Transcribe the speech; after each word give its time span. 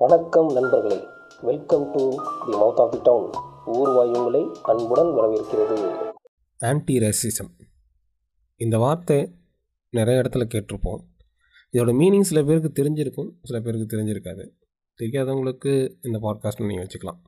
வணக்கம் 0.00 0.48
நண்பர்களே. 0.52 0.96
Welcome 1.40 1.84
to 1.92 2.00
the 2.46 2.52
mouth 2.52 2.80
of 2.82 2.90
the 2.90 2.98
town 3.02 3.28
ஊர்வாய் 3.66 4.10
உங்களை 4.18 4.42
அன்புடன் 4.62 5.10
வரவேற்கிறது. 5.18 5.76
ஆன்டி 6.60 6.98
ரேசிசம் 6.98 7.48
இந்த 8.60 8.78
வார்த்தை 8.78 9.16
நிறைய 9.90 10.22
இடத்துல 10.22 10.46
கேட்டிருப்போம். 10.54 11.00
இதோட 11.74 11.92
மீனிங் 12.00 12.26
சில 12.30 12.42
பேருக்கு 12.42 12.70
தெரிஞ்சிருக்கும் 12.82 13.30
சில 13.42 13.60
பேருக்கு 13.60 13.86
தெரிஞ்சிருக்காது. 13.96 14.44
தெரியாதவங்களுக்கு 15.00 15.72
இந்த 16.02 16.20
பாட்காஸ்ட் 16.26 16.62
நீங்கள் 16.66 16.86
வச்சுக்கலாம். 16.86 17.20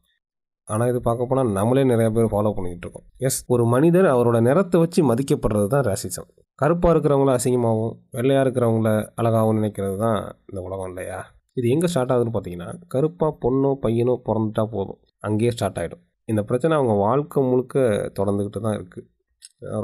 ஆனால் 0.65 0.89
இது 0.89 1.01
பார்க்க 1.01 1.27
போனால் 1.27 1.51
நம்மளே 1.51 1.85
நிறைய 1.85 2.11
பேர் 2.11 2.31
ஃபாலோ 2.35 2.53
பண்ணிக்கிட்டு 2.53 2.87
இருக்கோம். 2.87 3.07
எஸ் 3.19 3.45
ஒரு 3.47 3.67
மனிதர் 3.67 4.05
அவரோட 4.05 4.41
நிறத்தை 4.41 4.81
வச்சு 4.81 5.15
மதிக்கப்படுறது 5.15 5.67
தான் 5.67 5.87
ரேசிசம் 5.91 6.29
கருப்பாக 6.55 6.93
இருக்கிறவங்கள 6.95 7.39
அசிங்கமாகவும் 7.39 7.97
வெள்ளையாக 8.11 8.45
இருக்கிறவங்கள 8.45 9.11
அழகாகவும் 9.15 9.59
நினைக்கிறது 9.63 9.97
தான் 9.97 10.21
இந்த 10.47 10.61
உலகம் 10.61 10.89
இல்லையா? 10.89 11.19
இது 11.59 11.67
எங்கே 11.75 11.89
ஸ்டார்ட் 11.93 12.13
ஆகுதுன்னு 12.15 12.35
பார்த்தீங்கன்னா 12.37 12.69
கருப்பாக 12.95 13.33
பொண்ணோ 13.45 13.71
பையனோ 13.85 14.15
பிறந்துட்டா 14.29 14.65
போதும். 14.75 15.01
அங்கேயே 15.29 15.53
ஸ்டார்ட் 15.57 15.79
ஆகிடும் 15.83 16.03
இந்த 16.29 16.41
பிரச்சனை 16.49 16.73
அவங்க 16.79 16.95
வாழ்க்கை 17.07 17.41
முழுக்க 17.51 17.77
தொடர்ந்துக்கிட்டு 18.19 18.61
தான் 18.67 18.77
இருக்குது 18.79 19.07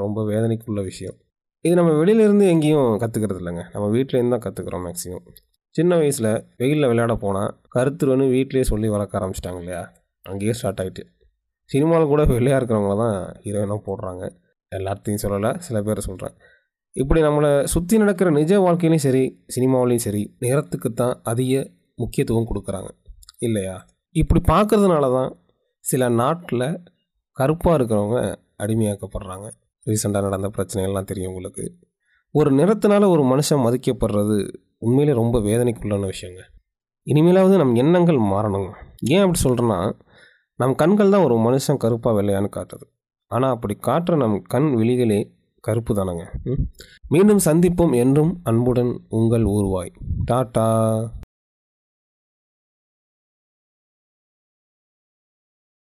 ரொம்ப 0.02 0.18
வேதனைக்குள்ள 0.30 0.80
விஷயம். 0.90 1.16
இது 1.64 1.74
நம்ம 1.80 1.92
வெளியிலேருந்து 2.00 2.46
எங்கேயும் 2.54 2.90
கற்றுக்கிறது 3.02 3.40
இல்லைங்க. 3.42 3.62
நம்ம 3.74 3.86
வீட்டிலேருந்து 3.96 4.34
தான் 4.34 4.44
கற்றுக்குறோம் 4.46 4.84
மேக்ஸிமம் 4.86 5.24
சின்ன 5.74 5.92
வயசில் 6.00 6.30
வெயிலில் 6.60 6.90
விளையாட 6.90 7.14
போனால் 7.24 7.52
கருத்துருன்னு 7.76 8.26
வீட்டிலே 8.34 8.64
சொல்லி 8.72 8.88
வளர்க்க 8.94 9.18
ஆரம்பிச்சிட்டாங்க 9.20 9.60
இல்லையா? 9.62 9.82
அங்கேயே 10.26 10.54
ஸ்டார்ட் 10.58 10.80
ஆகிட்டு 10.82 11.02
சினிமாவில் 11.70 12.12
கூட 12.12 12.22
வெள்ளையாக 12.32 12.58
இருக்கிறவங்கள 12.60 12.96
தான் 13.04 13.16
ஹீரோயினாக 13.44 13.80
போடுறாங்க. 13.88 14.24
எல்லாத்தையும் 14.72 15.22
சொல்லலை 15.24 15.50
சில 15.66 15.78
பேர் 15.86 16.06
சொல்கிறேன் 16.08 16.34
இப்படி 16.96 17.22
நம்மளை 17.22 17.64
சுற்றி 17.64 17.98
நடக்கிற 17.98 18.30
நிஜ 18.30 18.58
வாழ்க்கையிலையும் 18.58 19.04
சரி 19.06 19.22
சினிமாவிலையும் 19.56 20.04
சரி 20.06 20.36
நேரத்துக்கு 20.38 20.92
தான் 20.92 21.20
அதிக 21.22 21.70
முக்கியத்துவம் 21.96 22.46
கொடுக்குறாங்க. 22.50 22.90
இல்லையா? 23.38 23.86
இப்படி 24.10 24.40
பார்க்குறதுனால 24.52 25.12
தான் 25.12 25.30
சில 25.84 26.08
நாட்டில் 26.08 26.80
கருப்பாக 27.32 27.78
இருக்கிறவங்க 27.78 28.18
அடிமையாக்கப்படுறாங்க. 28.58 29.46
ரீசெண்டாக 29.86 30.20
நடந்த 30.20 30.50
பிரச்சனைகள்லாம் 30.56 31.04
தெரியும் 31.04 31.28
உங்களுக்கு. 31.28 31.64
ஒரு 32.30 32.50
நிறத்தினால 32.50 33.08
ஒரு 33.08 33.22
மனுஷன் 33.22 33.64
மதிக்கப்படுறது 33.66 34.36
உண்மையிலே 34.78 35.12
ரொம்ப 35.12 35.38
வேதனைக்குள்ளான 35.38 36.10
விஷயங்க. 36.14 36.42
இனிமேலாவது 37.06 37.56
நம் 37.56 37.74
எண்ணங்கள் 37.74 38.16
மாறணுங்க 38.16 38.70
ஏன் 39.00 39.22
அப்படி 39.24 39.40
சொல்கிறேன்னா 39.44 39.92
நம் 40.54 40.74
கண்கள் 40.74 41.10
தான் 41.10 41.24
ஒரு 41.24 41.36
மனுஷன் 41.36 41.76
கருப்பாக 41.76 42.22
வெள்ளையான்னு 42.22 42.50
காட்டுது. 42.56 42.86
ஆனால் 43.26 43.50
அப்படி 43.50 43.74
காட்டுற 43.86 44.16
நம் 44.16 44.42
கண் 44.42 44.70
விழிகளே 44.74 45.20
கருப்பு 45.64 45.94
தானங்க 45.94 46.24
ம்? 46.44 46.62
மீண்டும் 47.08 47.40
சந்திப்போம் 47.44 47.94
என்றும் 47.96 48.40
அன்புடன் 48.42 49.00
உங்கள் 49.08 49.44
ஊர்வாய். 49.44 49.92
டாட்டா! 50.30 50.66